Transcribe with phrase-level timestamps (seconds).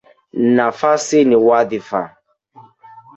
[0.55, 2.01] Nafasi ni wadhifa